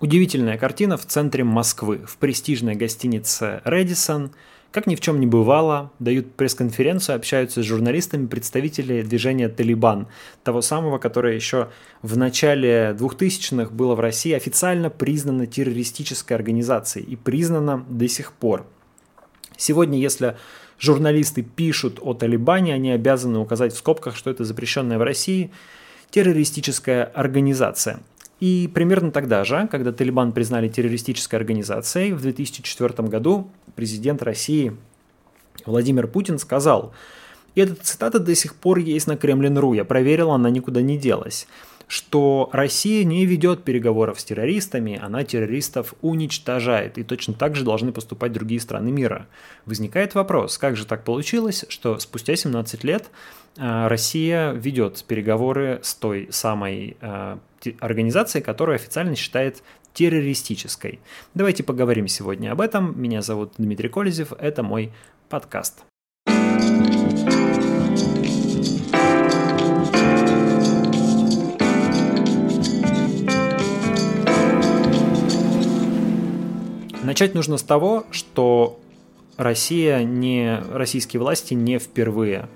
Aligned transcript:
Удивительная 0.00 0.56
картина 0.58 0.96
в 0.96 1.04
центре 1.06 1.42
Москвы, 1.42 2.02
в 2.06 2.18
престижной 2.18 2.76
гостинице 2.76 3.62
«Редисон». 3.64 4.30
Как 4.70 4.86
ни 4.86 4.94
в 4.94 5.00
чем 5.00 5.18
не 5.18 5.26
бывало, 5.26 5.90
дают 5.98 6.34
пресс-конференцию, 6.34 7.16
общаются 7.16 7.64
с 7.64 7.66
журналистами 7.66 8.26
представители 8.26 9.02
движения 9.02 9.48
«Талибан», 9.48 10.06
того 10.44 10.60
самого, 10.60 10.98
которое 10.98 11.34
еще 11.34 11.70
в 12.02 12.16
начале 12.16 12.94
2000-х 12.96 13.72
было 13.72 13.96
в 13.96 14.00
России 14.00 14.32
официально 14.34 14.88
признано 14.88 15.48
террористической 15.48 16.36
организацией 16.36 17.04
и 17.04 17.16
признано 17.16 17.84
до 17.88 18.06
сих 18.06 18.32
пор. 18.34 18.66
Сегодня, 19.56 19.98
если 19.98 20.36
журналисты 20.78 21.42
пишут 21.42 21.98
о 22.00 22.14
Талибане, 22.14 22.72
они 22.72 22.92
обязаны 22.92 23.40
указать 23.40 23.72
в 23.72 23.78
скобках, 23.78 24.14
что 24.14 24.30
это 24.30 24.44
запрещенная 24.44 24.98
в 24.98 25.02
России 25.02 25.50
террористическая 26.10 27.02
организация. 27.02 27.98
И 28.40 28.70
примерно 28.72 29.10
тогда 29.10 29.44
же, 29.44 29.68
когда 29.70 29.92
Талибан 29.92 30.32
признали 30.32 30.68
террористической 30.68 31.38
организацией, 31.38 32.12
в 32.12 32.20
2004 32.20 33.08
году 33.08 33.50
президент 33.74 34.22
России 34.22 34.76
Владимир 35.66 36.06
Путин 36.06 36.38
сказал, 36.38 36.92
и 37.54 37.60
эта 37.60 37.74
цитата 37.74 38.20
до 38.20 38.34
сих 38.34 38.54
пор 38.54 38.78
есть 38.78 39.08
на 39.08 39.16
Кремлин.ру, 39.16 39.72
я 39.72 39.84
проверил, 39.84 40.30
она 40.30 40.50
никуда 40.50 40.80
не 40.82 40.96
делась, 40.96 41.48
что 41.88 42.50
Россия 42.52 43.02
не 43.02 43.26
ведет 43.26 43.64
переговоров 43.64 44.20
с 44.20 44.24
террористами, 44.24 45.00
она 45.02 45.24
террористов 45.24 45.94
уничтожает, 46.00 46.98
и 46.98 47.02
точно 47.02 47.34
так 47.34 47.56
же 47.56 47.64
должны 47.64 47.90
поступать 47.90 48.32
другие 48.32 48.60
страны 48.60 48.92
мира. 48.92 49.26
Возникает 49.66 50.14
вопрос, 50.14 50.58
как 50.58 50.76
же 50.76 50.86
так 50.86 51.02
получилось, 51.02 51.64
что 51.68 51.98
спустя 51.98 52.36
17 52.36 52.84
лет 52.84 53.10
э, 53.56 53.88
Россия 53.88 54.52
ведет 54.52 55.02
переговоры 55.08 55.80
с 55.82 55.94
той 55.94 56.28
самой 56.30 56.96
э, 57.00 57.38
организации, 57.80 58.40
которую 58.40 58.76
официально 58.76 59.16
считает 59.16 59.62
террористической. 59.92 61.00
Давайте 61.34 61.62
поговорим 61.62 62.08
сегодня 62.08 62.52
об 62.52 62.60
этом. 62.60 63.00
Меня 63.00 63.22
зовут 63.22 63.54
Дмитрий 63.58 63.88
Колезев, 63.88 64.32
это 64.38 64.62
мой 64.62 64.92
подкаст. 65.28 65.84
Начать 77.02 77.34
нужно 77.34 77.56
с 77.56 77.62
того, 77.62 78.04
что 78.10 78.78
Россия 79.38 80.02
не, 80.02 80.60
российские 80.72 81.20
власти 81.20 81.54
не 81.54 81.78
впервые 81.78 82.48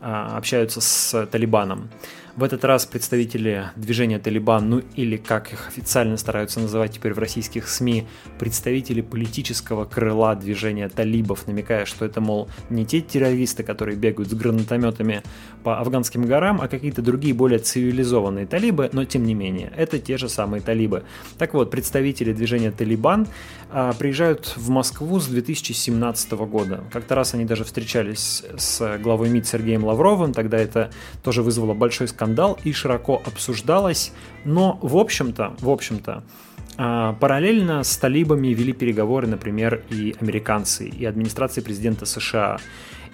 а, 0.00 0.36
общаются 0.36 0.80
с 0.80 1.26
Талибаном. 1.26 1.90
В 2.36 2.44
этот 2.44 2.66
раз 2.66 2.84
представители 2.84 3.70
движения 3.76 4.18
«Талибан», 4.18 4.68
ну 4.68 4.82
или 4.94 5.16
как 5.16 5.54
их 5.54 5.68
официально 5.68 6.18
стараются 6.18 6.60
называть 6.60 6.92
теперь 6.92 7.14
в 7.14 7.18
российских 7.18 7.66
СМИ, 7.66 8.06
представители 8.38 9.00
политического 9.00 9.86
крыла 9.86 10.34
движения 10.34 10.90
талибов, 10.90 11.46
намекая, 11.46 11.86
что 11.86 12.04
это, 12.04 12.20
мол, 12.20 12.50
не 12.68 12.84
те 12.84 13.00
террористы, 13.00 13.62
которые 13.62 13.96
бегают 13.96 14.28
с 14.28 14.34
гранатометами 14.34 15.22
по 15.64 15.78
афганским 15.78 16.26
горам, 16.26 16.60
а 16.60 16.68
какие-то 16.68 17.00
другие 17.00 17.32
более 17.32 17.58
цивилизованные 17.58 18.46
талибы, 18.46 18.90
но 18.92 19.06
тем 19.06 19.24
не 19.24 19.32
менее, 19.32 19.72
это 19.74 19.98
те 19.98 20.18
же 20.18 20.28
самые 20.28 20.60
талибы. 20.60 21.04
Так 21.38 21.54
вот, 21.54 21.70
представители 21.70 22.34
движения 22.34 22.70
«Талибан» 22.70 23.28
а, 23.70 23.94
приезжают 23.94 24.52
в 24.58 24.68
Москву 24.68 25.20
с 25.20 25.26
2017 25.26 26.32
года. 26.32 26.84
Как-то 26.92 27.14
раз 27.14 27.32
они 27.32 27.46
даже 27.46 27.64
встречались 27.64 28.44
с 28.58 28.98
главой 28.98 29.30
МИД 29.30 29.46
Сергеем 29.46 29.86
Лавровым, 29.86 30.34
тогда 30.34 30.58
это 30.58 30.90
тоже 31.22 31.42
вызвало 31.42 31.72
большой 31.72 32.08
скандал 32.08 32.25
скандал 32.26 32.58
и 32.64 32.72
широко 32.72 33.22
обсуждалось, 33.24 34.12
но 34.44 34.78
в 34.82 34.96
общем-то, 34.96 35.54
в 35.60 35.70
общем-то, 35.70 36.24
а, 36.76 37.12
Параллельно 37.14 37.84
с 37.84 37.96
талибами 37.96 38.48
вели 38.48 38.72
переговоры, 38.72 39.28
например, 39.28 39.82
и 39.90 40.14
американцы, 40.20 40.88
и 40.88 41.04
администрация 41.04 41.62
президента 41.62 42.04
США. 42.04 42.58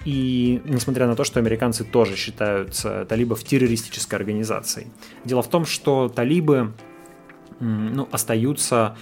И 0.03 0.61
несмотря 0.65 1.07
на 1.07 1.15
то, 1.15 1.23
что 1.23 1.39
американцы 1.39 1.83
тоже 1.83 2.15
считают 2.15 2.75
талибов 3.07 3.43
террористической 3.43 4.19
организацией. 4.19 4.87
Дело 5.23 5.41
в 5.41 5.47
том, 5.47 5.65
что 5.65 6.09
талибы 6.09 6.73
ну, 7.61 8.09
остаются 8.11 8.97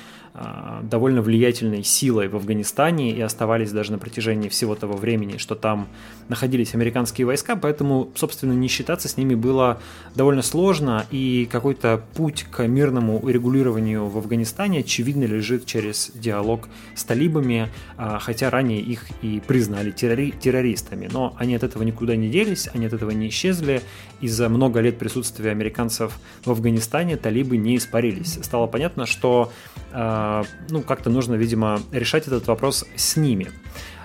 довольно 0.83 1.21
влиятельной 1.21 1.83
силой 1.83 2.29
в 2.29 2.35
Афганистане 2.35 3.11
и 3.11 3.19
оставались 3.21 3.71
даже 3.71 3.91
на 3.91 3.97
протяжении 3.97 4.49
всего 4.49 4.75
того 4.75 4.95
времени, 4.95 5.37
что 5.37 5.55
там 5.55 5.87
находились 6.29 6.73
американские 6.73 7.27
войска, 7.27 7.57
поэтому, 7.57 8.11
собственно, 8.15 8.53
не 8.53 8.69
считаться 8.69 9.09
с 9.09 9.17
ними 9.17 9.35
было 9.35 9.79
довольно 10.15 10.41
сложно, 10.41 11.05
и 11.11 11.47
какой-то 11.51 12.01
путь 12.15 12.45
к 12.49 12.65
мирному 12.65 13.19
урегулированию 13.19 14.07
в 14.07 14.17
Афганистане, 14.17 14.79
очевидно, 14.79 15.25
лежит 15.25 15.65
через 15.65 16.11
диалог 16.13 16.69
с 16.95 17.03
талибами, 17.03 17.67
а, 17.97 18.19
хотя 18.19 18.49
ранее 18.49 18.79
их 18.79 19.05
и 19.21 19.41
признали 19.45 19.91
террори- 19.91 20.37
террористами. 20.39 21.09
Но 21.11 21.35
они 21.37 21.55
от 21.55 21.63
этого 21.63 21.83
никуда 21.83 22.15
не 22.15 22.29
делись, 22.29 22.69
они 22.73 22.85
от 22.85 22.93
этого 22.93 23.11
не 23.11 23.27
исчезли, 23.27 23.81
и 24.21 24.27
за 24.27 24.47
много 24.47 24.79
лет 24.79 24.97
присутствия 24.97 25.51
американцев 25.51 26.17
в 26.45 26.51
Афганистане 26.51 27.17
талибы 27.17 27.57
не 27.57 27.75
испарились. 27.75 28.39
Стало 28.41 28.67
понятно, 28.67 29.05
что 29.05 29.51
а, 29.91 30.20
ну, 30.69 30.81
как-то 30.81 31.09
нужно, 31.09 31.35
видимо, 31.35 31.79
решать 31.91 32.27
этот 32.27 32.47
вопрос 32.47 32.85
с 32.95 33.17
ними. 33.17 33.51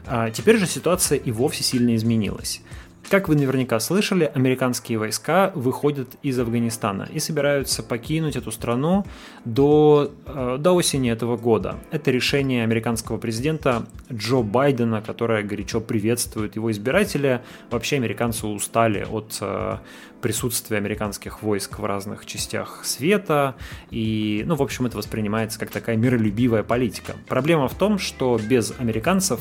А 0.07 0.31
теперь 0.31 0.59
же 0.59 0.67
ситуация 0.67 1.19
и 1.19 1.31
вовсе 1.31 1.65
сильно 1.65 1.97
изменилась. 1.97 2.63
Как 3.09 3.29
вы 3.29 3.37
наверняка 3.37 3.79
слышали, 3.79 4.31
американские 4.35 4.99
войска 4.99 5.53
выходят 5.55 6.17
из 6.23 6.41
Афганистана 6.41 7.09
и 7.13 7.21
собираются 7.21 7.85
покинуть 7.85 8.35
эту 8.35 8.51
страну 8.51 9.05
до, 9.45 10.11
э, 10.27 10.57
до 10.59 10.73
осени 10.73 11.13
этого 11.13 11.37
года. 11.37 11.77
Это 11.93 12.11
решение 12.11 12.65
американского 12.65 13.19
президента 13.19 13.87
Джо 14.13 14.43
Байдена, 14.43 15.03
которое 15.03 15.45
горячо 15.45 15.81
приветствует 15.81 16.57
его 16.57 16.73
избиратели. 16.73 17.43
Вообще 17.71 17.97
американцы 17.97 18.45
устали 18.49 19.07
от 19.09 19.39
э, 19.41 19.77
присутствия 20.21 20.79
американских 20.79 21.45
войск 21.45 21.79
в 21.79 21.85
разных 21.85 22.27
частях 22.27 22.85
света. 22.85 23.55
И, 23.93 24.43
ну, 24.47 24.57
в 24.57 24.63
общем, 24.63 24.87
это 24.87 24.97
воспринимается 24.97 25.61
как 25.61 25.71
такая 25.71 25.97
миролюбивая 25.97 26.65
политика. 26.65 27.15
Проблема 27.29 27.69
в 27.69 27.75
том, 27.75 28.01
что 28.01 28.37
без 28.51 28.75
американцев 28.81 29.41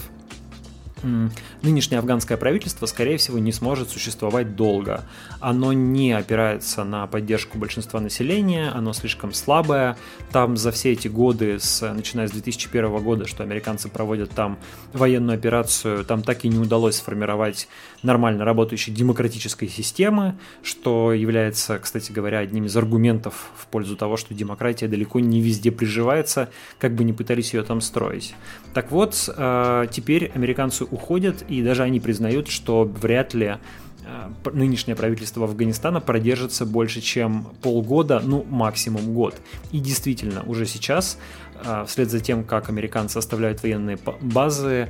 нынешнее 1.62 2.00
афганское 2.00 2.38
правительство, 2.38 2.86
скорее 2.86 3.18
всего, 3.18 3.40
не 3.40 3.52
сможет 3.52 3.90
существовать 3.90 4.56
долго. 4.56 5.04
Оно 5.40 5.74
не 5.74 6.12
опирается 6.12 6.84
на 6.84 7.08
поддержку 7.08 7.58
большинства 7.58 8.00
населения, 8.00 8.70
оно 8.70 8.94
слишком 8.94 9.34
слабое. 9.34 9.98
Там 10.32 10.58
за 10.58 10.72
все 10.72 10.92
эти 10.94 11.08
годы, 11.08 11.60
с, 11.60 11.82
начиная 11.94 12.28
с 12.28 12.32
2001 12.32 12.98
года, 13.04 13.28
что 13.28 13.44
американцы 13.44 13.90
проводят 13.90 14.32
там 14.32 14.58
военную 14.94 15.38
операцию, 15.38 16.04
там 16.06 16.22
так 16.24 16.46
и 16.46 16.48
не 16.48 16.58
удалось 16.58 16.98
сформировать 16.98 17.68
нормально 18.04 18.46
работающей 18.46 18.92
демократической 18.92 19.68
системы, 19.68 20.38
что 20.62 21.14
является, 21.14 21.80
кстати 21.80 22.12
говоря, 22.12 22.40
одним 22.40 22.66
из 22.66 22.78
аргументов 22.78 23.52
в 23.58 23.68
пользу 23.68 23.96
того, 23.96 24.18
что 24.18 24.34
демократия 24.34 24.88
далеко 24.88 25.20
не 25.20 25.42
везде 25.42 25.72
приживается, 25.72 26.50
как 26.80 26.96
бы 26.96 27.04
ни 27.04 27.12
пытались 27.12 27.54
ее 27.54 27.64
там 27.64 27.82
строить. 27.82 28.36
Так 28.74 28.92
вот, 28.92 29.30
э, 29.36 29.88
теперь 29.92 30.32
американцы 30.36 30.86
уходят, 30.95 31.44
и 31.47 31.61
даже 31.61 31.83
они 31.83 32.00
признают, 32.00 32.47
что 32.47 32.83
вряд 32.83 33.33
ли 33.33 33.57
э, 34.06 34.50
нынешнее 34.53 34.95
правительство 34.95 35.44
Афганистана 35.44 36.01
продержится 36.01 36.66
больше, 36.66 37.01
чем 37.01 37.47
полгода, 37.61 38.22
ну, 38.23 38.44
максимум 38.50 39.13
год. 39.13 39.35
И 39.72 39.79
действительно, 39.79 40.41
уже 40.44 40.66
сейчас, 40.66 41.17
э, 41.63 41.85
вслед 41.88 42.09
за 42.09 42.19
тем, 42.19 42.44
как 42.44 42.69
американцы 42.69 43.17
оставляют 43.17 43.61
военные 43.61 44.00
базы, 44.22 44.89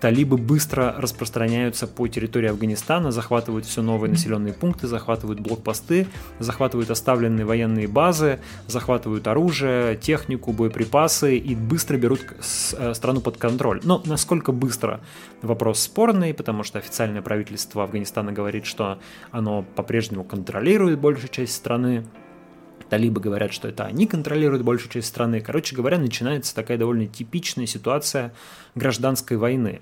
талибы 0.00 0.36
быстро 0.36 0.94
распространяются 0.98 1.86
по 1.86 2.06
территории 2.08 2.48
Афганистана, 2.48 3.12
захватывают 3.12 3.66
все 3.66 3.82
новые 3.82 4.10
населенные 4.10 4.52
пункты, 4.52 4.86
захватывают 4.86 5.40
блокпосты, 5.40 6.06
захватывают 6.38 6.90
оставленные 6.90 7.44
военные 7.44 7.88
базы, 7.88 8.40
захватывают 8.66 9.26
оружие, 9.26 9.96
технику, 9.96 10.52
боеприпасы 10.52 11.36
и 11.36 11.54
быстро 11.54 11.96
берут 11.96 12.20
э, 12.78 12.94
страну 12.94 13.20
под 13.20 13.36
контроль. 13.36 13.80
Но 13.84 14.02
насколько 14.04 14.52
быстро? 14.52 15.00
Вопрос 15.42 15.80
спорный, 15.80 16.34
потому 16.34 16.62
что 16.62 16.78
официальное 16.78 17.22
правительство 17.22 17.84
Афганистана 17.84 18.32
говорит, 18.32 18.66
что 18.66 18.98
оно 19.30 19.64
по-прежнему 19.74 20.24
контролирует 20.24 20.98
большую 20.98 21.30
часть 21.30 21.54
страны, 21.54 22.04
Талибы 22.88 23.20
говорят, 23.20 23.52
что 23.52 23.68
это 23.68 23.84
они 23.84 24.06
контролируют 24.06 24.62
большую 24.62 24.90
часть 24.90 25.08
страны. 25.08 25.40
Короче 25.40 25.74
говоря, 25.74 25.98
начинается 25.98 26.54
такая 26.54 26.78
довольно 26.78 27.06
типичная 27.06 27.66
ситуация 27.66 28.32
гражданской 28.74 29.36
войны. 29.36 29.80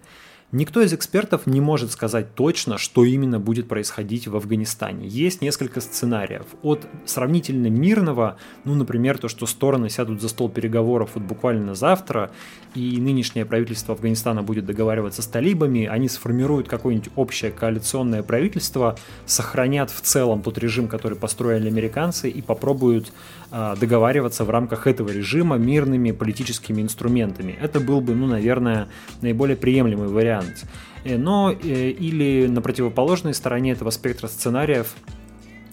Никто 0.53 0.81
из 0.83 0.93
экспертов 0.93 1.47
не 1.47 1.61
может 1.61 1.91
сказать 1.91 2.35
точно, 2.35 2.79
что 2.79 3.05
именно 3.05 3.41
будет 3.41 3.67
происходить 3.67 4.29
в 4.29 4.37
Афганистане. 4.37 5.09
Есть 5.09 5.43
несколько 5.43 5.81
сценариев. 5.81 6.47
От 6.63 6.87
сравнительно 7.07 7.67
мирного, 7.67 8.37
ну, 8.65 8.75
например, 8.75 9.19
то, 9.19 9.29
что 9.29 9.47
стороны 9.47 9.91
сядут 9.91 10.21
за 10.21 10.29
стол 10.29 10.49
переговоров 10.49 11.11
вот 11.15 11.25
буквально 11.25 11.75
завтра, 11.75 12.31
и 12.75 13.01
нынешнее 13.01 13.45
правительство 13.45 13.95
Афганистана 13.95 14.43
будет 14.43 14.65
договариваться 14.65 15.23
с 15.23 15.27
талибами, 15.27 15.87
они 15.87 16.09
сформируют 16.09 16.69
какое-нибудь 16.69 17.11
общее 17.17 17.51
коалиционное 17.51 18.23
правительство, 18.23 18.97
сохранят 19.27 19.91
в 19.91 20.03
целом 20.03 20.43
тот 20.43 20.59
режим, 20.59 20.87
который 20.89 21.19
построили 21.19 21.67
американцы, 21.67 22.29
и 22.29 22.43
попробуют 22.43 23.13
э, 23.51 23.75
договариваться 23.81 24.45
в 24.45 24.51
рамках 24.51 24.87
этого 24.87 25.09
режима 25.11 25.57
мирными 25.57 26.13
политическими 26.13 26.83
инструментами. 26.83 27.59
Это 27.61 27.81
был 27.81 28.01
бы, 28.01 28.15
ну, 28.15 28.27
наверное, 28.27 28.89
наиболее 29.21 29.57
приемлемый 29.57 30.09
вариант 30.09 30.34
вариант. 30.35 30.65
Э, 31.05 31.17
но 31.17 31.51
э, 31.51 31.57
или 31.91 32.47
на 32.47 32.61
противоположной 32.63 33.35
стороне 33.35 33.73
этого 33.73 33.91
спектра 33.91 34.29
сценариев 34.29 34.95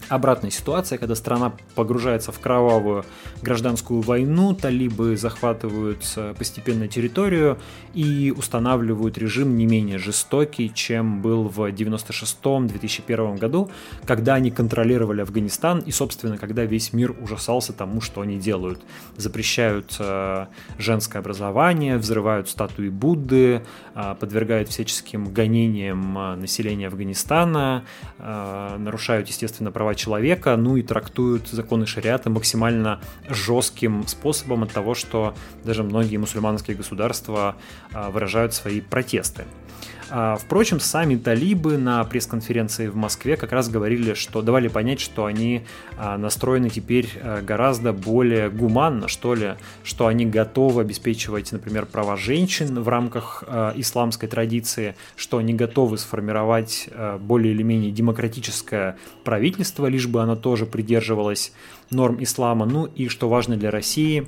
обратная 0.08 0.50
ситуация, 0.50 0.98
когда 0.98 1.14
страна 1.14 1.52
погружается 1.74 2.32
в 2.32 2.38
кровавую 2.40 3.04
гражданскую 3.42 4.00
войну, 4.00 4.54
талибы 4.54 5.16
захватывают 5.16 6.04
постепенно 6.38 6.88
территорию 6.88 7.58
и 7.94 8.32
устанавливают 8.36 9.18
режим 9.18 9.56
не 9.56 9.66
менее 9.66 9.98
жестокий, 9.98 10.72
чем 10.72 11.22
был 11.22 11.48
в 11.48 11.60
96-2001 11.70 13.38
году, 13.38 13.70
когда 14.06 14.34
они 14.34 14.50
контролировали 14.50 15.20
Афганистан 15.20 15.80
и, 15.80 15.90
собственно, 15.90 16.38
когда 16.38 16.64
весь 16.64 16.92
мир 16.92 17.14
ужасался 17.20 17.72
тому, 17.72 18.00
что 18.00 18.20
они 18.20 18.38
делают. 18.38 18.80
Запрещают 19.16 19.96
э, 19.98 20.46
женское 20.78 21.18
образование, 21.18 21.96
взрывают 21.98 22.48
статуи 22.48 22.88
Будды, 22.88 23.62
э, 23.94 24.16
подвергают 24.18 24.68
всяческим 24.68 25.32
гонениям 25.32 26.18
э, 26.18 26.36
населения 26.36 26.88
Афганистана, 26.88 27.84
нарушают, 28.18 29.28
естественно, 29.28 29.70
права 29.70 29.91
человека, 29.94 30.56
ну 30.56 30.76
и 30.76 30.82
трактуют 30.82 31.48
законы 31.48 31.86
шариата 31.86 32.30
максимально 32.30 33.00
жестким 33.28 34.06
способом 34.06 34.62
от 34.62 34.72
того, 34.72 34.94
что 34.94 35.34
даже 35.64 35.82
многие 35.82 36.16
мусульманские 36.16 36.76
государства 36.76 37.56
а, 37.92 38.10
выражают 38.10 38.54
свои 38.54 38.80
протесты. 38.80 39.44
А, 40.14 40.36
впрочем, 40.36 40.78
сами 40.78 41.16
талибы 41.16 41.78
на 41.78 42.04
пресс-конференции 42.04 42.88
в 42.88 42.96
Москве 42.96 43.38
как 43.38 43.50
раз 43.50 43.70
говорили, 43.70 44.12
что 44.12 44.42
давали 44.42 44.68
понять, 44.68 45.00
что 45.00 45.24
они 45.24 45.62
а, 45.96 46.18
настроены 46.18 46.68
теперь 46.68 47.08
а, 47.22 47.40
гораздо 47.40 47.94
более 47.94 48.50
гуманно, 48.50 49.08
что 49.08 49.34
ли, 49.34 49.54
что 49.82 50.08
они 50.08 50.26
готовы 50.26 50.82
обеспечивать, 50.82 51.50
например, 51.50 51.86
права 51.86 52.18
женщин 52.18 52.82
в 52.82 52.88
рамках 52.90 53.42
исламской 53.74 54.28
традиции, 54.28 54.96
что 55.16 55.38
они 55.38 55.54
готовы 55.54 55.96
сформировать 55.96 56.90
более 57.20 57.54
или 57.54 57.62
менее 57.62 57.90
демократическое 57.90 58.98
правительство, 59.24 59.86
лишь 59.86 60.06
бы 60.06 60.20
оно 60.20 60.36
тоже 60.36 60.66
придерживалось 60.66 61.54
норм 61.90 62.22
ислама. 62.22 62.66
Ну 62.66 62.84
и 62.84 63.08
что 63.08 63.30
важно 63.30 63.56
для 63.56 63.70
России, 63.70 64.26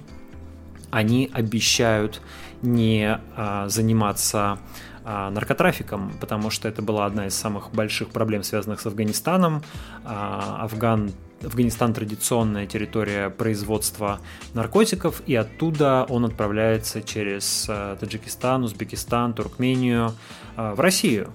они 0.91 1.31
обещают 1.33 2.23
не 2.63 3.21
заниматься 3.67 4.59
а, 5.05 5.31
наркотрафиком, 5.31 6.13
потому 6.21 6.51
что 6.51 6.69
это 6.69 6.83
была 6.83 7.07
одна 7.07 7.27
из 7.27 7.35
самых 7.35 7.73
больших 7.73 8.09
проблем, 8.09 8.43
связанных 8.43 8.81
с 8.81 8.87
Афганистаном. 8.87 9.63
А, 10.05 10.63
Афган 10.63 11.13
Афганистан 11.45 11.95
традиционная 11.95 12.67
территория 12.67 13.31
производства 13.31 14.21
наркотиков, 14.55 15.23
и 15.27 15.35
оттуда 15.35 16.07
он 16.09 16.25
отправляется 16.25 17.03
через 17.03 17.67
а, 17.69 17.97
Таджикистан, 17.97 18.65
Узбекистан, 18.65 19.35
Туркмению 19.35 20.13
в 20.57 20.79
Россию. 20.79 21.33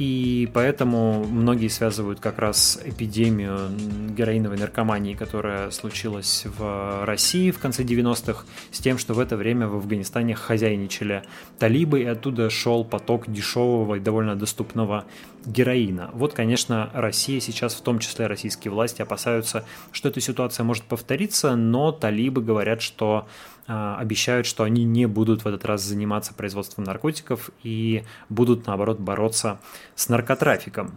И 0.00 0.48
поэтому 0.54 1.24
многие 1.24 1.68
связывают 1.68 2.20
как 2.20 2.38
раз 2.38 2.80
эпидемию 2.82 3.68
героиновой 4.16 4.56
наркомании, 4.56 5.14
которая 5.14 5.70
случилась 5.70 6.46
в 6.46 7.04
России 7.04 7.50
в 7.50 7.58
конце 7.58 7.82
90-х, 7.82 8.46
с 8.70 8.78
тем, 8.78 8.96
что 8.96 9.12
в 9.12 9.18
это 9.18 9.36
время 9.36 9.68
в 9.68 9.74
Афганистане 9.74 10.34
хозяйничали 10.34 11.22
талибы, 11.58 12.00
и 12.00 12.06
оттуда 12.06 12.48
шел 12.48 12.82
поток 12.82 13.30
дешевого 13.30 13.96
и 13.96 14.00
довольно 14.00 14.36
доступного 14.36 15.04
героина. 15.44 16.10
Вот, 16.14 16.32
конечно, 16.32 16.88
Россия 16.94 17.40
сейчас, 17.40 17.74
в 17.74 17.82
том 17.82 17.98
числе 17.98 18.26
российские 18.26 18.72
власти, 18.72 19.02
опасаются, 19.02 19.49
что 19.92 20.08
эта 20.08 20.20
ситуация 20.20 20.64
может 20.64 20.84
повториться, 20.84 21.56
но 21.56 21.92
талибы 21.92 22.42
говорят, 22.42 22.82
что 22.82 23.26
а, 23.66 23.96
обещают, 23.98 24.46
что 24.46 24.64
они 24.64 24.84
не 24.84 25.06
будут 25.06 25.44
в 25.44 25.46
этот 25.46 25.64
раз 25.64 25.82
заниматься 25.82 26.34
производством 26.34 26.84
наркотиков 26.84 27.50
и 27.62 28.04
будут, 28.28 28.66
наоборот, 28.66 28.98
бороться 28.98 29.60
с 29.94 30.08
наркотрафиком. 30.08 30.90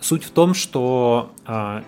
Суть 0.00 0.24
в 0.24 0.30
том, 0.30 0.54
что 0.54 1.32
а, 1.44 1.84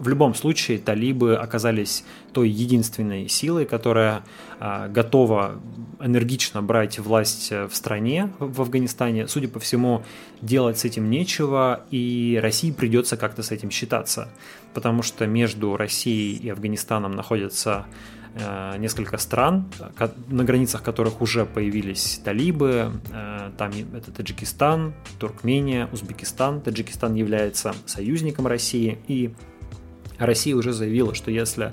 в 0.00 0.08
любом 0.08 0.34
случае 0.34 0.78
талибы 0.78 1.36
оказались 1.36 2.04
той 2.32 2.48
единственной 2.48 3.28
силой, 3.28 3.66
которая 3.66 4.24
а, 4.58 4.88
готова 4.88 5.60
энергично 6.00 6.62
брать 6.62 6.98
власть 6.98 7.50
в 7.50 7.70
стране, 7.72 8.32
в 8.38 8.60
Афганистане. 8.62 9.28
Судя 9.28 9.48
по 9.48 9.60
всему, 9.60 10.02
делать 10.42 10.78
с 10.78 10.84
этим 10.84 11.08
нечего, 11.10 11.84
и 11.90 12.40
России 12.42 12.72
придется 12.72 13.16
как-то 13.16 13.42
с 13.42 13.52
этим 13.52 13.70
считаться, 13.70 14.28
потому 14.74 15.02
что 15.02 15.26
между 15.26 15.76
Россией 15.76 16.36
и 16.36 16.48
Афганистаном 16.48 17.12
находятся 17.12 17.86
Э, 18.34 18.76
несколько 18.78 19.18
стран, 19.18 19.68
на 20.28 20.44
границах 20.44 20.82
которых 20.82 21.20
уже 21.20 21.46
появились 21.46 22.20
талибы. 22.24 22.92
Э, 23.12 23.50
там 23.58 23.72
это 23.92 24.12
Таджикистан, 24.12 24.94
Туркмения, 25.18 25.88
Узбекистан. 25.92 26.60
Таджикистан 26.60 27.14
является 27.14 27.74
союзником 27.86 28.46
России, 28.46 28.98
и 29.08 29.34
Россия 30.26 30.54
уже 30.54 30.72
заявила, 30.72 31.14
что 31.14 31.30
если 31.30 31.72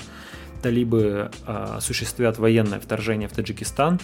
талибы 0.62 1.30
э, 1.46 1.68
осуществят 1.78 2.38
военное 2.38 2.80
вторжение 2.80 3.28
в 3.28 3.34
Таджикистан, 3.34 4.00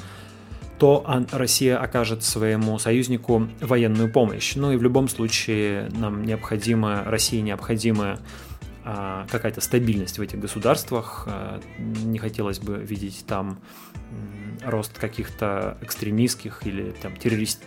то 0.80 1.06
Россия 1.32 1.78
окажет 1.78 2.24
своему 2.24 2.78
союзнику 2.80 3.48
военную 3.62 4.12
помощь. 4.12 4.56
Ну 4.56 4.72
и 4.72 4.76
в 4.76 4.84
любом 4.84 5.08
случае 5.08 5.90
нам 5.92 6.26
необходимо, 6.26 7.04
России 7.06 7.40
необходимо 7.40 8.06
а, 8.06 8.18
какая-то 8.84 9.62
стабильность 9.62 10.18
в 10.18 10.22
этих 10.22 10.40
государствах. 10.40 11.26
А, 11.28 11.62
не 11.78 12.20
хотелось 12.20 12.60
бы 12.60 12.78
видеть 12.78 13.24
там 13.26 13.60
рост 14.62 14.98
каких-то 14.98 15.78
экстремистских 15.82 16.68
или 16.68 16.92
там 17.02 17.16
террорист... 17.16 17.62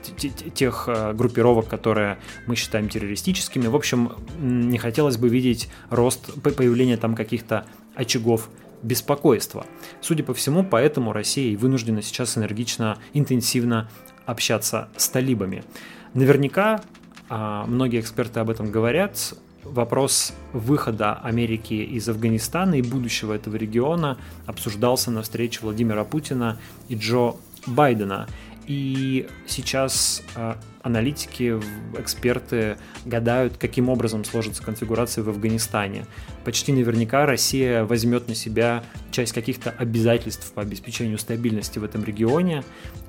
тех 0.55 0.85
а, 0.89 1.15
группировок, 1.15 1.69
которые 1.69 2.19
мы 2.47 2.55
считаем 2.55 2.89
террористическими. 2.89 3.67
В 3.67 3.77
общем, 3.77 4.13
не 4.39 4.79
хотелось 4.79 5.17
бы 5.17 5.29
видеть 5.29 5.71
рост 5.89 6.43
появления 6.43 6.99
там 6.99 7.15
каких-то 7.15 7.67
очагов 7.95 8.51
беспокойства. 8.83 9.67
Судя 10.03 10.23
по 10.23 10.35
всему, 10.35 10.63
поэтому 10.63 11.15
Россия 11.15 11.51
и 11.51 11.57
вынуждена 11.57 12.03
сейчас 12.03 12.37
энергично, 12.37 12.99
интенсивно 13.15 13.89
общаться 14.27 14.91
с 14.97 15.09
талибами. 15.09 15.65
Наверняка 16.13 16.83
многие 17.29 18.01
эксперты 18.01 18.39
об 18.41 18.51
этом 18.51 18.71
говорят, 18.71 19.35
вопрос 19.73 20.33
выхода 20.53 21.15
Америки 21.15 21.75
из 21.75 22.09
Афганистана 22.09 22.75
и 22.75 22.83
будущего 22.83 23.33
этого 23.33 23.57
региона 23.57 24.19
обсуждался 24.47 25.11
на 25.11 25.23
встрече 25.23 25.61
Владимира 25.63 26.05
Путина 26.05 26.59
и 26.89 26.95
Джо 26.95 27.37
Байдена. 27.67 28.29
И 28.67 29.29
сейчас 29.47 30.23
э, 30.35 30.55
аналитики, 30.83 31.61
эксперты 31.99 32.79
гадают, 33.05 33.57
каким 33.59 33.89
образом 33.89 34.25
сложится 34.25 34.63
конфигурация 34.63 35.23
в 35.23 35.29
Афганистане. 35.29 36.07
Почти 36.45 36.73
наверняка 36.73 37.27
Россия 37.27 37.85
возьмет 37.85 38.29
на 38.29 38.35
себя 38.35 38.83
часть 39.13 39.33
каких-то 39.33 39.71
обязательств 39.71 40.53
по 40.53 40.63
обеспечению 40.63 41.19
стабильности 41.19 41.79
в 41.79 41.85
этом 41.85 42.05
регионе. 42.05 42.65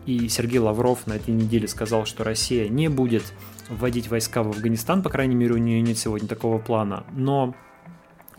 И 0.06 0.30
Сергей 0.30 0.60
Лавров 0.60 1.08
на 1.08 1.14
этой 1.14 1.34
неделе 1.34 1.68
сказал, 1.68 2.06
что 2.06 2.24
Россия 2.24 2.70
не 2.70 2.88
будет 2.88 3.24
вводить 3.70 4.10
войска 4.10 4.44
в 4.44 4.50
Афганистан, 4.50 5.02
по 5.02 5.10
крайней 5.10 5.36
мере, 5.36 5.54
у 5.54 5.58
нее 5.58 5.82
нет 5.82 5.98
сегодня 5.98 6.28
такого 6.28 6.60
плана. 6.60 7.04
Но 7.12 7.56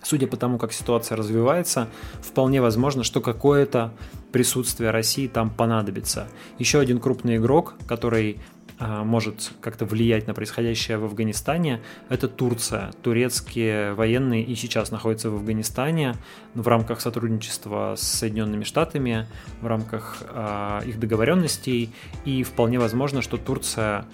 судя 0.02 0.26
по 0.26 0.36
тому, 0.36 0.58
как 0.58 0.72
ситуация 0.72 1.16
развивается, 1.16 1.88
вполне 2.20 2.60
возможно, 2.60 3.04
что 3.04 3.20
какое-то 3.20 3.92
присутствие 4.32 4.90
России 4.90 5.26
там 5.26 5.50
понадобится. 5.50 6.28
Еще 6.58 6.80
один 6.80 7.00
крупный 7.00 7.36
игрок, 7.36 7.74
который 7.86 8.40
а, 8.80 9.02
может 9.02 9.52
как-то 9.60 9.84
влиять 9.86 10.28
на 10.28 10.34
происходящее 10.34 10.98
в 10.98 11.04
Афганистане, 11.04 11.80
это 12.08 12.28
Турция. 12.28 12.92
Турецкие 13.02 13.94
военные 13.94 14.44
и 14.44 14.54
сейчас 14.54 14.92
находятся 14.92 15.30
в 15.30 15.34
Афганистане 15.34 16.14
в 16.54 16.66
рамках 16.68 17.00
сотрудничества 17.00 17.94
с 17.96 18.02
Соединенными 18.02 18.62
Штатами, 18.62 19.26
в 19.60 19.66
рамках 19.66 20.22
э, 20.28 20.82
их 20.86 21.00
договоренностей, 21.00 21.90
и 22.24 22.44
вполне 22.44 22.78
возможно, 22.78 23.20
что 23.20 23.36
Турция 23.36 24.04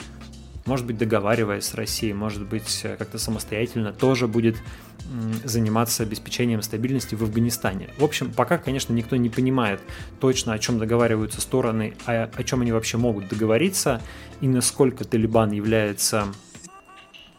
может 0.67 0.87
быть, 0.87 0.97
договариваясь 0.97 1.65
с 1.65 1.75
Россией, 1.75 2.15
может 2.15 2.47
быть, 2.47 2.87
как-то 2.99 3.19
самостоятельно, 3.19 3.93
тоже 3.93 4.27
будет 4.27 4.57
заниматься 5.45 6.03
обеспечением 6.03 6.63
стабильности 6.63 7.15
в 7.15 7.23
Афганистане. 7.23 7.91
В 7.99 8.05
общем, 8.05 8.33
пока, 8.33 8.57
конечно, 8.57 8.93
никто 8.95 9.17
не 9.17 9.29
понимает 9.29 9.81
точно, 10.21 10.55
о 10.55 10.59
чем 10.59 10.79
договариваются 10.79 11.41
стороны, 11.41 11.95
а 12.07 12.31
о 12.35 12.43
чем 12.43 12.63
они 12.63 12.73
вообще 12.73 12.97
могут 12.97 13.29
договориться, 13.29 14.01
и 14.41 14.49
насколько 14.49 15.05
Талибан 15.05 15.53
является 15.53 16.29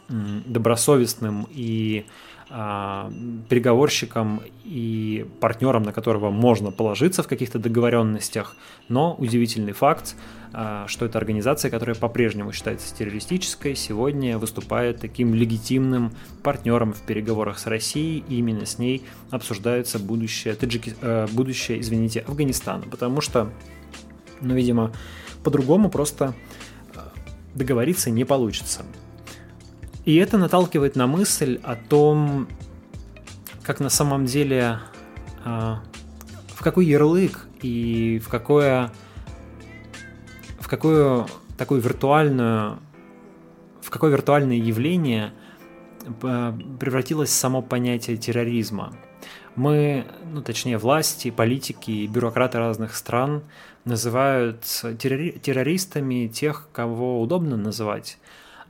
добросовестным 0.08 1.48
и 1.50 2.05
переговорщиком 2.47 4.41
и 4.63 5.25
партнером, 5.39 5.81
на 5.81 5.91
которого 5.91 6.29
можно 6.29 6.71
положиться 6.71 7.23
в 7.23 7.27
каких-то 7.27 7.57
договоренностях, 7.57 8.55
но 8.87 9.15
удивительный 9.15 9.73
факт, 9.73 10.15
а, 10.53 10.85
что 10.87 11.05
эта 11.05 11.17
организация, 11.17 11.71
которая 11.71 11.95
по-прежнему 11.95 12.51
считается 12.53 12.95
террористической, 12.95 13.75
сегодня 13.75 14.37
выступает 14.37 15.01
таким 15.01 15.33
легитимным 15.33 16.11
партнером 16.43 16.93
в 16.93 17.01
переговорах 17.01 17.57
с 17.57 17.65
Россией, 17.65 18.23
и 18.29 18.37
именно 18.37 18.67
с 18.67 18.77
ней 18.77 19.03
обсуждается 19.31 19.97
будущее, 19.97 20.53
Таджики... 20.53 20.95
Э, 21.01 21.25
будущее 21.31 21.81
извините, 21.81 22.19
Афганистана, 22.27 22.85
потому 22.91 23.21
что, 23.21 23.49
ну, 24.41 24.53
видимо, 24.53 24.91
по-другому 25.43 25.89
просто 25.89 26.35
договориться 27.55 28.11
не 28.11 28.23
получится. 28.23 28.85
И 30.05 30.17
это 30.17 30.38
наталкивает 30.38 30.95
на 30.95 31.07
мысль 31.07 31.59
о 31.63 31.75
том, 31.75 32.47
как 33.63 33.79
на 33.79 33.89
самом 33.89 34.25
деле, 34.25 34.79
а, 35.43 35.81
в 36.50 36.62
какой 36.62 36.85
ярлык 36.85 37.47
и 37.63 38.21
в 38.24 38.29
какое, 38.29 38.91
в 40.59 40.67
какую 40.67 41.25
такую 41.57 41.81
виртуальную, 41.81 42.79
в 43.81 43.89
какое 43.89 44.12
виртуальное 44.12 44.57
явление 44.57 45.33
а, 46.21 46.55
превратилось 46.79 47.31
само 47.31 47.63
понятие 47.63 48.17
терроризма. 48.17 48.93
Мы, 49.55 50.05
ну 50.31 50.43
точнее 50.43 50.77
власти, 50.77 51.31
политики, 51.31 52.05
бюрократы 52.05 52.59
разных 52.59 52.93
стран 52.93 53.43
называют 53.85 54.62
террористами 54.62 56.27
тех, 56.27 56.67
кого 56.74 57.21
удобно 57.21 57.57
называть. 57.57 58.19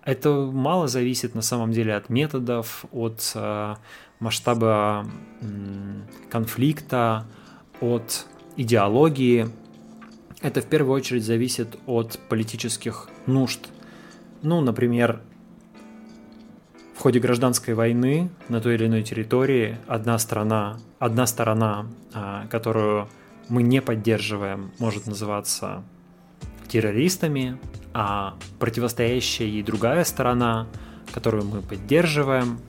Это 0.06 0.30
мало 0.30 0.88
зависит 0.88 1.34
на 1.34 1.42
самом 1.42 1.72
деле 1.72 1.96
от 1.96 2.10
методов, 2.10 2.86
от 2.92 3.32
э, 3.34 3.76
масштаба 4.20 5.08
конфликта, 6.30 7.26
от 7.82 8.28
идеологии. 8.56 9.48
Это 10.42 10.62
в 10.62 10.66
первую 10.66 10.96
очередь 10.96 11.24
зависит 11.24 11.76
от 11.88 12.20
политических 12.30 13.10
нужд. 13.26 13.68
Ну, 14.44 14.62
например, 14.62 15.22
в 16.96 17.00
ходе 17.00 17.20
гражданской 17.20 17.74
войны 17.74 18.30
на 18.48 18.62
той 18.62 18.76
или 18.76 18.86
иной 18.86 19.02
территории 19.02 19.80
одна 19.88 20.20
страна, 20.20 20.78
одна 21.00 21.26
сторона, 21.26 21.88
э, 22.14 22.44
которую 22.52 23.10
мы 23.50 23.64
не 23.64 23.82
поддерживаем, 23.82 24.72
может 24.78 25.08
называться 25.08 25.84
террористами, 26.68 27.58
а 27.98 28.36
противостоящая 28.60 29.48
ей 29.48 29.64
другая 29.64 30.04
сторона, 30.04 30.68
которую 31.14 31.46
мы 31.46 31.62
поддерживаем, 31.62 32.60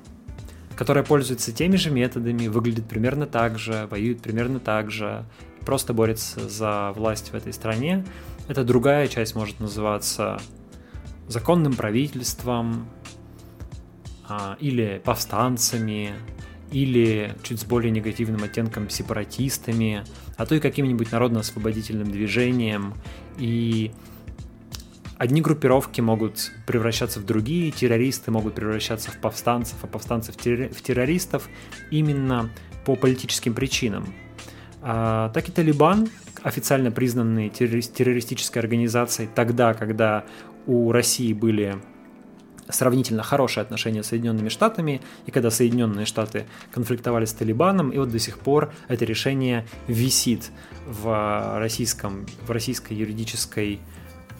которая 0.77 1.03
пользуется 1.03 1.51
теми 1.51 1.75
же 1.75 1.91
методами, 1.91 2.47
выглядит 2.47 2.87
примерно 2.87 3.27
так 3.27 3.59
же, 3.59 3.89
воюет 3.91 4.23
примерно 4.23 4.61
так 4.61 4.93
же, 4.93 5.25
просто 5.63 5.93
борется 5.93 6.49
за 6.49 6.93
власть 6.93 7.33
в 7.33 7.35
этой 7.35 7.53
стране. 7.53 8.07
Эта 8.47 8.63
другая 8.63 9.09
часть 9.09 9.35
может 9.35 9.59
называться 9.59 10.41
законным 11.27 11.75
правительством 11.75 12.89
а, 14.29 14.57
или 14.61 15.03
повстанцами, 15.05 16.15
или 16.71 17.35
чуть 17.43 17.63
с 17.63 17.65
более 17.65 17.91
негативным 17.91 18.45
оттенком 18.45 18.91
сепаратистами, 18.91 20.05
а 20.37 20.47
то 20.47 20.55
и 20.55 20.61
каким-нибудь 20.61 21.11
народно-освободительным 21.11 22.13
движением. 22.13 22.95
И 23.39 23.91
Одни 25.19 25.41
группировки 25.41 26.03
могут 26.03 26.53
превращаться 26.67 27.21
в 27.21 27.25
другие, 27.25 27.71
террористы 27.71 28.31
могут 28.31 28.55
превращаться 28.55 29.11
в 29.11 29.19
повстанцев, 29.19 29.79
а 29.83 29.87
повстанцы 29.87 30.33
в, 30.33 30.37
террористов 30.37 31.49
именно 31.91 32.51
по 32.85 32.97
политическим 32.97 33.55
причинам. 33.55 34.07
А, 34.83 35.31
так 35.31 35.49
и 35.49 35.53
Талибан, 35.53 36.09
официально 36.43 36.91
признанный 36.91 37.49
террористической 37.49 38.61
организацией 38.61 39.29
тогда, 39.35 39.73
когда 39.73 40.25
у 40.67 40.93
России 40.93 41.33
были 41.33 41.81
сравнительно 42.69 43.23
хорошие 43.23 43.63
отношения 43.63 44.03
с 44.03 44.09
Соединенными 44.09 44.51
Штатами, 44.51 45.01
и 45.25 45.31
когда 45.31 45.51
Соединенные 45.51 46.05
Штаты 46.05 46.47
конфликтовали 46.73 47.25
с 47.25 47.33
Талибаном, 47.33 47.91
и 47.91 47.99
вот 47.99 48.11
до 48.11 48.19
сих 48.19 48.39
пор 48.39 48.73
это 48.89 49.05
решение 49.05 49.67
висит 49.87 50.51
в, 50.87 51.59
российском, 51.59 52.27
в 52.47 52.51
российской 52.51 52.95
юридической 52.95 53.81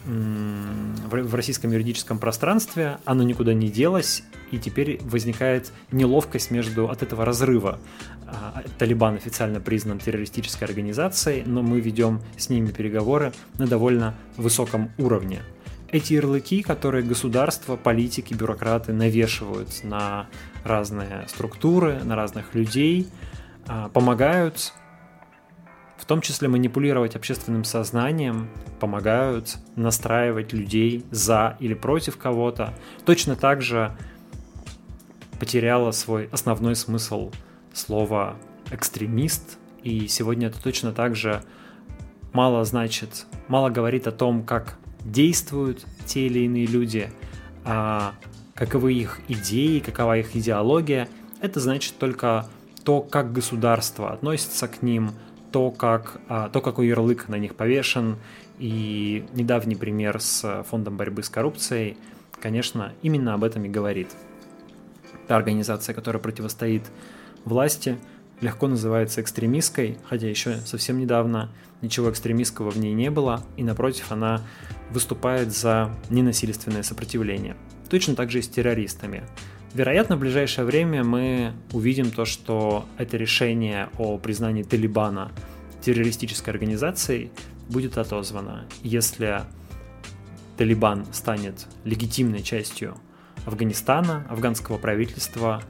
в 0.07 1.35
российском 1.35 1.71
юридическом 1.71 2.17
пространстве, 2.17 2.97
оно 3.03 3.23
никуда 3.23 3.53
не 3.53 3.69
делось, 3.69 4.23
и 4.51 4.57
теперь 4.57 4.99
возникает 5.03 5.71
неловкость 5.91 6.49
между 6.49 6.89
от 6.89 7.03
этого 7.03 7.25
разрыва. 7.25 7.79
А, 8.25 8.63
Талибан 8.77 9.15
официально 9.15 9.59
признан 9.59 9.99
террористической 9.99 10.67
организацией, 10.67 11.43
но 11.45 11.61
мы 11.61 11.81
ведем 11.81 12.21
с 12.37 12.49
ними 12.49 12.71
переговоры 12.71 13.33
на 13.57 13.67
довольно 13.67 14.15
высоком 14.37 14.91
уровне. 14.97 15.41
Эти 15.89 16.13
ярлыки, 16.13 16.63
которые 16.63 17.03
государства, 17.03 17.75
политики, 17.75 18.33
бюрократы 18.33 18.93
навешивают 18.93 19.83
на 19.83 20.27
разные 20.63 21.25
структуры, 21.27 21.99
на 22.03 22.15
разных 22.15 22.55
людей, 22.55 23.07
а, 23.67 23.89
помогают 23.89 24.73
том 26.07 26.21
числе 26.21 26.47
манипулировать 26.47 27.15
общественным 27.15 27.65
сознанием, 27.65 28.49
помогают 28.79 29.57
настраивать 29.75 30.53
людей 30.53 31.05
за 31.11 31.57
или 31.59 31.73
против 31.73 32.17
кого-то. 32.17 32.73
Точно 33.05 33.35
так 33.35 33.61
же 33.61 33.95
потеряло 35.39 35.91
свой 35.91 36.29
основной 36.31 36.75
смысл 36.75 37.31
слово 37.73 38.37
экстремист, 38.71 39.57
и 39.83 40.07
сегодня 40.07 40.47
это 40.47 40.61
точно 40.61 40.93
так 40.93 41.15
же 41.15 41.43
мало 42.33 42.63
значит, 42.63 43.25
мало 43.47 43.69
говорит 43.69 44.07
о 44.07 44.11
том, 44.11 44.43
как 44.43 44.77
действуют 45.03 45.85
те 46.05 46.27
или 46.27 46.39
иные 46.39 46.65
люди, 46.65 47.11
а 47.65 48.13
каковы 48.55 48.93
их 48.93 49.19
идеи, 49.27 49.79
какова 49.79 50.17
их 50.17 50.35
идеология. 50.35 51.07
Это 51.41 51.59
значит 51.59 51.97
только 51.99 52.47
то, 52.83 53.01
как 53.01 53.33
государство 53.33 54.13
относится 54.13 54.69
к 54.69 54.81
ним– 54.81 55.11
то, 55.57 55.71
как, 55.71 56.21
а, 56.29 56.49
то, 56.49 56.61
какой 56.61 56.85
ярлык 56.85 57.29
на 57.29 57.39
них 57.39 57.55
повешен, 57.55 58.17
и 58.59 59.25
недавний 59.33 59.75
пример 59.75 60.21
с 60.21 60.63
фондом 60.69 60.97
борьбы 60.97 61.23
с 61.23 61.29
коррупцией, 61.29 61.97
конечно, 62.39 62.93
именно 63.01 63.33
об 63.33 63.43
этом 63.43 63.65
и 63.65 63.67
говорит. 63.67 64.09
Та 65.27 65.35
организация, 65.35 65.95
которая 65.95 66.21
противостоит 66.21 66.83
власти, 67.43 67.97
легко 68.39 68.67
называется 68.67 69.19
экстремистской, 69.21 69.97
хотя 70.07 70.29
еще 70.29 70.57
совсем 70.57 70.99
недавно 70.99 71.49
ничего 71.81 72.11
экстремистского 72.11 72.69
в 72.69 72.77
ней 72.77 72.93
не 72.93 73.09
было, 73.09 73.43
и 73.55 73.63
напротив 73.63 74.11
она 74.11 74.43
выступает 74.91 75.51
за 75.51 75.89
ненасильственное 76.11 76.83
сопротивление. 76.83 77.57
Точно 77.89 78.15
так 78.15 78.29
же 78.29 78.37
и 78.37 78.41
с 78.43 78.47
террористами. 78.47 79.23
Вероятно, 79.73 80.15
в 80.15 80.19
ближайшее 80.19 80.65
время 80.65 81.03
мы 81.03 81.53
увидим 81.71 82.11
то, 82.11 82.25
что 82.25 82.85
это 82.97 83.17
решение 83.17 83.89
о 83.97 84.17
признании 84.17 84.63
Талибана 84.63 85.31
террористической 85.81 86.53
организацией 86.53 87.31
будет 87.69 87.97
отозвано. 87.97 88.65
Если 88.81 89.41
Талибан 90.57 91.05
станет 91.13 91.67
легитимной 91.83 92.41
частью 92.41 92.97
Афганистана, 93.45 94.25
афганского 94.29 94.77
правительства, 94.77 95.61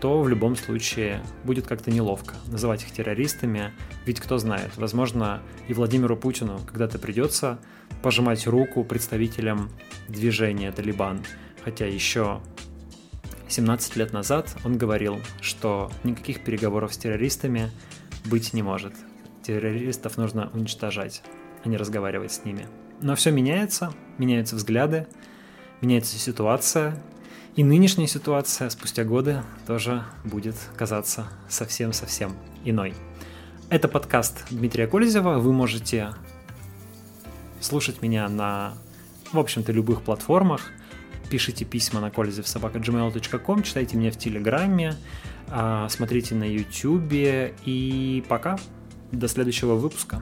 то 0.00 0.20
в 0.20 0.28
любом 0.28 0.56
случае 0.56 1.22
будет 1.44 1.66
как-то 1.66 1.90
неловко 1.90 2.34
называть 2.46 2.82
их 2.82 2.90
террористами, 2.90 3.72
ведь 4.04 4.20
кто 4.20 4.38
знает, 4.38 4.70
возможно, 4.76 5.40
и 5.68 5.74
Владимиру 5.74 6.16
Путину 6.16 6.60
когда-то 6.66 6.98
придется 6.98 7.58
пожимать 8.02 8.46
руку 8.46 8.84
представителям 8.84 9.70
движения 10.08 10.70
Талибан, 10.72 11.20
хотя 11.64 11.86
еще 11.86 12.40
17 13.48 13.96
лет 13.96 14.12
назад 14.12 14.56
он 14.64 14.78
говорил, 14.78 15.20
что 15.40 15.90
никаких 16.02 16.42
переговоров 16.42 16.94
с 16.94 16.98
террористами 16.98 17.70
быть 18.24 18.52
не 18.54 18.62
может. 18.62 18.94
Террористов 19.42 20.16
нужно 20.16 20.50
уничтожать, 20.54 21.22
а 21.62 21.68
не 21.68 21.76
разговаривать 21.76 22.32
с 22.32 22.44
ними. 22.44 22.66
Но 23.00 23.14
все 23.14 23.30
меняется, 23.30 23.92
меняются 24.18 24.56
взгляды, 24.56 25.06
меняется 25.82 26.16
ситуация, 26.18 27.00
и 27.54 27.62
нынешняя 27.62 28.08
ситуация 28.08 28.70
спустя 28.70 29.04
годы 29.04 29.42
тоже 29.66 30.04
будет 30.24 30.56
казаться 30.76 31.26
совсем-совсем 31.48 32.34
иной. 32.64 32.94
Это 33.68 33.88
подкаст 33.88 34.46
Дмитрия 34.50 34.86
Кользева. 34.86 35.38
Вы 35.38 35.52
можете 35.52 36.14
слушать 37.60 38.02
меня 38.02 38.28
на, 38.28 38.74
в 39.32 39.38
общем-то, 39.38 39.70
любых 39.70 40.02
платформах– 40.02 40.72
пишите 41.28 41.64
письма 41.64 42.00
на 42.00 42.10
колезев.gmail.com, 42.10 43.62
читайте 43.62 43.96
меня 43.96 44.10
в 44.10 44.16
Телеграме, 44.16 44.96
а, 45.48 45.88
смотрите 45.88 46.34
на 46.34 46.44
Ютубе 46.44 47.54
и 47.64 48.24
пока. 48.28 48.58
До 49.12 49.28
следующего 49.28 49.74
выпуска. 49.74 50.20